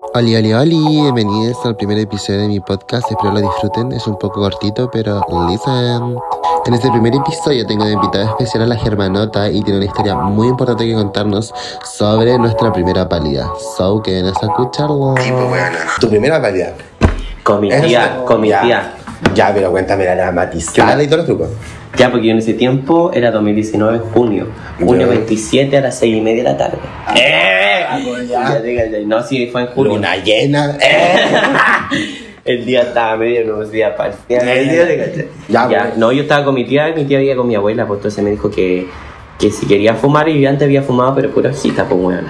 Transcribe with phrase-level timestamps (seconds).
[0.00, 4.18] Hola, hola, hola, bienvenidos al primer episodio de mi podcast, espero lo disfruten, es un
[4.18, 6.16] poco cortito, pero listen.
[6.66, 10.14] En este primer episodio tengo de invitada especial a la Germanota y tiene una historia
[10.16, 11.52] muy importante que contarnos
[11.84, 13.50] sobre nuestra primera pálida.
[13.76, 15.14] So, que ven a escucharlo.
[16.00, 16.72] Tu primera pálida.
[17.42, 18.60] Con mi Eso tía, es- con mi ya.
[18.62, 18.94] tía.
[19.34, 21.02] Ya, pero cuéntame la dramatizada Ya.
[21.02, 21.48] y todos los trucos.
[21.98, 24.46] Ya, porque yo en ese tiempo era 2019, junio.
[24.80, 25.12] Junio Ya.
[25.14, 26.78] 27 a las 6 y media de la tarde.
[27.16, 27.84] ¡Eh!
[28.28, 28.60] ya.
[28.62, 28.98] Ya.
[29.06, 29.92] No, sí, fue en junio.
[29.94, 30.76] Luna llena.
[30.80, 31.16] Eh.
[32.44, 34.48] El día estaba medio nuevo, día parcial.
[34.48, 35.96] El día de Ya, ya, pues.
[35.98, 38.24] no, yo estaba con mi tía y mi tía vivía con mi abuela, pues entonces
[38.24, 38.88] me dijo que,
[39.38, 42.28] que si quería fumar y yo antes había fumado, pero pura hojita, pues bueno.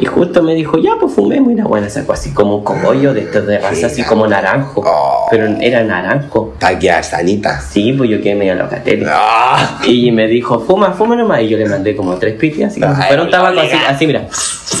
[0.00, 3.12] Y justo me dijo, ya, pues fumemos y la buena sacó así como un cogollo
[3.12, 4.82] de estos de raza, así como naranjo.
[4.86, 5.26] Oh.
[5.28, 6.52] Pero era naranjo.
[6.54, 7.60] Está quedada sanita.
[7.60, 9.06] Sí, pues yo quedé medio loca, tele.
[9.08, 9.80] Ah.
[9.84, 11.40] Y me dijo, fuma, fuma nomás.
[11.42, 14.28] Y yo le mandé como tres pitis, así fuera un tabaco, así, así, mira.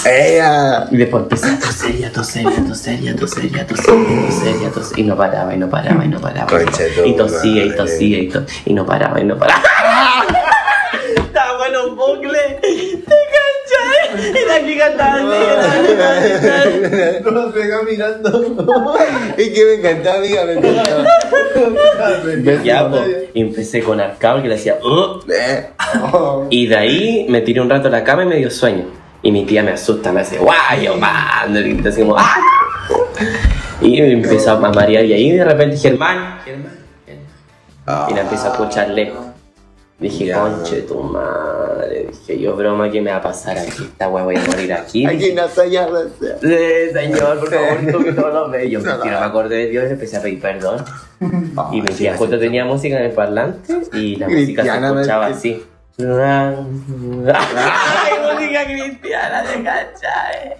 [0.06, 0.86] Ella.
[0.92, 3.58] Y después empecé a toser, y a toser, y a toser, y a toser, y
[3.58, 4.98] a toser, y a toser, y a toser.
[5.00, 6.46] Y no paraba, y no paraba, y no paraba.
[7.04, 9.62] Y tosía, y tosía, y, to- y no paraba, y no paraba.
[11.16, 12.60] Estaba bueno un bucle.
[14.18, 14.88] Y la chica-
[17.30, 18.28] Nos pega mirando.
[19.36, 21.04] Es que me encantó, amiga, me encantó.
[22.64, 25.20] Ya, pues, y empecé con arcado que le decía, "Uh".
[25.30, 25.66] Eh.
[26.50, 28.84] Y de ahí me tiré un rato a la cama y me dio sueño.
[29.22, 32.36] Y mi tía me asusta, me hace guay, yo mando, y así como, ¡ah!
[33.80, 36.72] Y me empezó a marear y ahí de repente Germán, Germán,
[37.06, 38.10] Germán.
[38.10, 39.26] Y la empecé a escuchar lejos.
[39.98, 40.38] Dije, Ya.
[40.40, 42.06] conche tu madre.
[42.10, 43.82] Dije, yo broma, ¿qué me va a pasar aquí?
[43.82, 45.04] Esta weá voy a morir aquí.
[45.06, 45.68] Aquí no no sé.
[46.40, 48.70] Sí, señor, por favor, tú que no lo ves.
[48.70, 50.84] Yo mentira, me acordé de Dios y empecé a pedir perdón.
[51.72, 55.64] Y mi tía justo tenía música en el parlante y la música se escuchaba así.
[55.98, 56.54] ¡Ay,
[58.22, 60.56] música cristiana de cachai!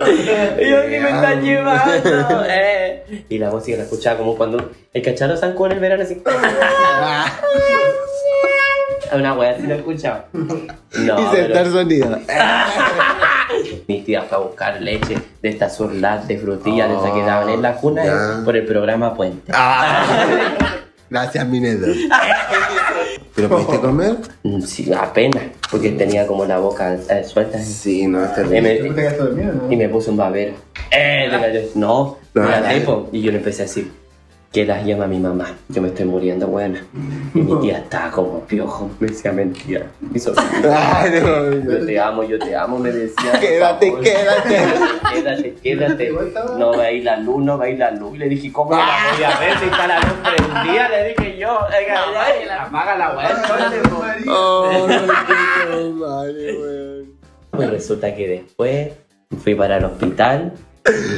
[0.00, 3.24] Y yo que me están llevando, eh.
[3.28, 6.22] Y la música la escuchaba como cuando el cacharo zancó en el verano así.
[9.12, 10.26] Una wea así la escuchaba.
[10.32, 10.44] No,
[11.20, 12.18] Y pero- sentar sonido.
[13.88, 17.48] mi tía fue a buscar leche de estas surlat de frutillas de esas que daban
[17.48, 19.50] en la cuna por el programa Puente.
[19.54, 20.04] Ah.
[21.10, 21.86] Gracias, Minedo.
[23.38, 24.16] ¿Pero pudiste comer?
[24.66, 27.58] Sí, apenas, porque tenía como la boca eh, suelta.
[27.62, 28.64] Sí, no, está Y bien.
[28.64, 30.54] me, y me puse un babero.
[30.90, 31.60] Eh, gallo.
[31.76, 32.74] no, No, era no.
[32.78, 33.08] tipo.
[33.12, 33.92] Y yo le empecé a decir,
[34.52, 35.54] que las llama mi mamá.
[35.68, 36.82] Yo me estoy muriendo, buena.
[37.34, 39.86] Y mi tía estaba como piojo, me decía mentira.
[40.14, 40.32] Y so-
[40.74, 43.32] Ay, no, yo te amo, yo te amo, me decía.
[43.40, 44.58] Quédate, quédate.
[45.12, 46.12] Quédate, quédate.
[46.58, 48.14] No va a ir la luz, no va a ir la luz.
[48.14, 50.88] Y le dije, ¿cómo la voy a ver si está la luz prendida?
[50.88, 53.30] Le dije yo, "Oiga, ya, apaga la weá.
[53.30, 54.02] entonces, po".
[54.32, 57.12] Oh, qué madre, weón.
[57.50, 58.92] Pues resulta que después
[59.42, 60.52] fui para el hospital.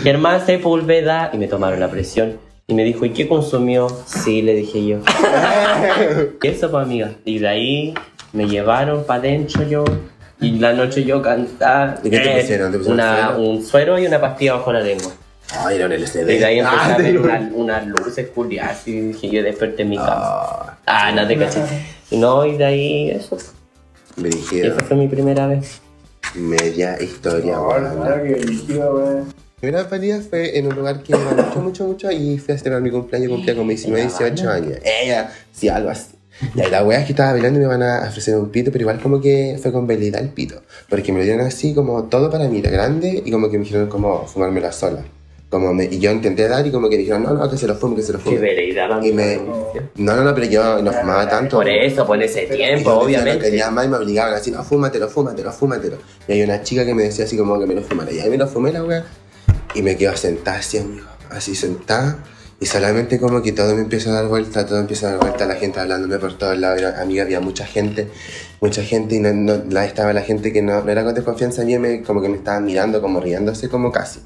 [0.03, 2.39] Germán Sepúlveda y me tomaron la presión.
[2.71, 3.89] Y me dijo, ¿y qué consumió?
[4.07, 4.99] Sí, le dije yo.
[6.41, 7.13] ¿Y eso, pues, amiga?
[7.25, 7.95] Y de ahí
[8.33, 9.85] me llevaron para adentro yo.
[10.41, 11.97] Y la noche yo cantaba.
[12.05, 12.71] ¿Y qué te pusieron?
[12.73, 13.43] ¿Te pusieron una- suero?
[13.43, 15.11] un suero y una pastilla bajo la lengua.
[15.59, 16.27] Ay, era un Y LCD.
[16.27, 17.19] de ahí empecé Ah, a ver
[17.55, 20.13] una- luces culiadas y dije, yo desperté en mi cama.
[20.15, 21.61] Ah, Ah, no te caché.
[22.13, 23.37] Y no, y de ahí eso.
[24.17, 24.75] Brígido.
[24.77, 25.81] Esa fue mi primera vez.
[26.37, 29.35] Media historia, weón.
[29.61, 32.81] Primera pálida fue en un lugar que iba mucho, mucho, mucho y fui a celebrar
[32.83, 34.79] mi cumpleaños, cumplía como 19, 18 años.
[34.85, 36.13] Ella, sí, algo así.
[36.55, 38.73] Y ahí la wea es que estaba bailando y me van a ofrecer un pito,
[38.73, 40.63] pero igual como que fue con velidad el pito.
[40.89, 43.65] Porque me lo dieron así como todo para mí, era grande y como que me
[43.65, 45.05] dijeron como fumármela sola.
[45.51, 47.75] Como me, y yo intenté dar y como que dijeron, no, no, que se lo
[47.75, 48.39] fume, que se lo Qué fume.
[48.39, 49.37] veredad, Y me...
[49.97, 51.57] No, no, no, pero yo no fumaba tanto.
[51.57, 53.47] Por eso, por ese tiempo, obviamente.
[53.47, 55.99] quería más y me obligaban así, no, fúmatelo, fúmatelo, fúmatelo.
[56.29, 58.13] Y hay una chica que me decía así como que me lo fumara.
[58.13, 59.05] Y ahí me lo fumé la wea.
[59.75, 61.07] Y me quedo sentada así, amigo.
[61.31, 62.19] Así sentada.
[62.63, 65.47] Y solamente como que todo me empieza a dar vuelta, todo empieza a dar vuelta,
[65.47, 66.79] la gente hablándome por todos lados.
[66.81, 68.09] Era- Amiga, había mucha gente,
[68.61, 69.15] mucha gente.
[69.15, 72.03] Y no, no- la, estaba la gente que no, no era con desconfianza mía, me,
[72.03, 74.21] como que me estaban mirando, como riéndose, como casi.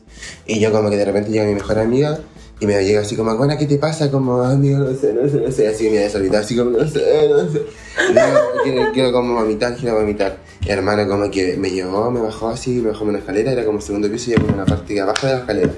[0.46, 2.18] Y yo como que de repente llega mi mejor amiga
[2.60, 4.10] y me llega así como, bueno, ¿qué te pasa?
[4.10, 5.68] Como, amigo, no sé, no sé, no sé.
[5.68, 7.62] Así me desorbitado, así como, no sé, no sé.
[8.08, 10.38] Y digo, quiero, quiero como vomitar, quiero vomitar.
[10.64, 13.64] Y hermano como que me llevó, me bajó así, me bajó en una escalera, era
[13.64, 15.72] como segundo piso y yo como en la parte de abajo de la escalera.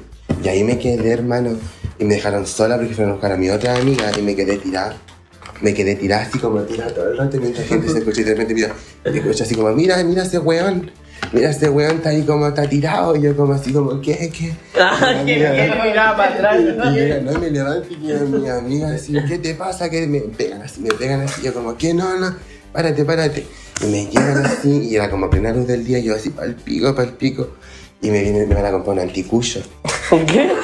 [0.44, 1.56] Y ahí me quedé, hermano,
[1.98, 4.58] y me dejaron sola porque fueron a buscar a mi otra amiga y me quedé
[4.58, 4.96] tirada.
[5.62, 8.30] Me quedé tirada así como tirada todo el rato mientras gente se escucha y de
[8.32, 8.74] repente mira,
[9.04, 10.90] escucha así como, mira, mira ese weón.
[11.32, 14.30] Mira ese weón está ahí como está tirado y yo como así como, ¿qué?
[14.30, 14.54] ¿Qué?
[14.80, 16.60] Ah, que que miraba para atrás.
[16.60, 19.90] Y llega, no me levanto y mi amiga así, ¿qué te pasa?
[19.90, 21.94] Que me pegan así, me pegan así, yo como, ¿qué?
[21.94, 22.34] No, no,
[22.72, 23.46] párate, párate.
[23.82, 26.94] Y me llegan así, y era como plena luz del día, yo así, pa'l pico,
[26.94, 27.48] pa'l pico.
[28.00, 29.62] Y me, viene, me van a comprar un anticucho.
[30.08, 30.50] ¿Con qué?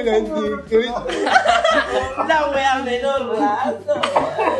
[0.00, 1.06] Un anticucho.
[2.28, 4.00] La wea menor rato.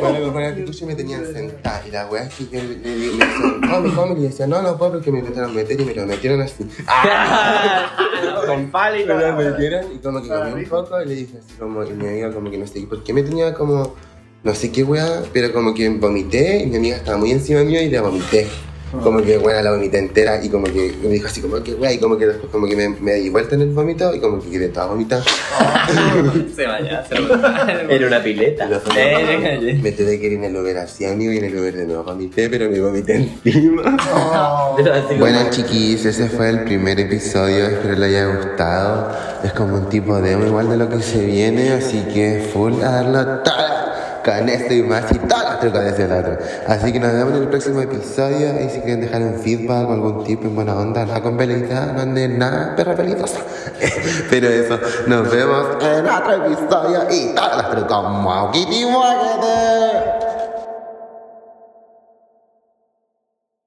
[0.01, 1.83] Bueno, anticucho y me tenían sentada.
[1.87, 4.21] Y la weá es que yo le, le, le, me decían, come, come.
[4.21, 6.65] Y decía, no, no puedo porque me intentaron meter y me lo metieron así.
[8.47, 11.39] Con palo y Me lo metieron y como que comí un poco y le dije
[11.39, 13.95] así como, y mi amiga como que no sé, ¿por qué me tenía como,
[14.43, 17.83] no sé qué weá, pero como que vomité y mi amiga estaba muy encima mío
[17.83, 18.47] y la vomité.
[18.91, 21.93] Como que weá la vomité entera y como que me dijo así como que weá
[21.93, 24.41] y como que después como que me, me di vuelta en el vómito y como
[24.41, 25.23] que quedé toda vomitada.
[26.55, 27.87] Se vaya, se vaya.
[27.89, 28.69] Era una pileta.
[28.69, 31.75] Y Eh, me tuve que ir en el Uber así amigo y en el Uber
[31.75, 33.97] de nuevo vomité, pero me vomité encima.
[35.19, 39.11] Bueno chiquis, ese fue el primer episodio, espero les haya gustado.
[39.43, 42.91] Es como un tipo demo igual de lo que se viene, así que full a
[43.03, 43.78] darlo todo
[44.29, 46.39] con esto y más y todas las trucos de ese lado.
[46.67, 49.93] Así que nos vemos en el próximo episodio y si quieren dejar un feedback o
[49.93, 53.41] algún tipo en buena onda, nada con velita, no anden nada perra peligrosa.
[54.31, 58.11] Pero eso, nos vemos en otro episodio y todas las trucos.
[58.11, 60.28] Muau, kitty, muaquete.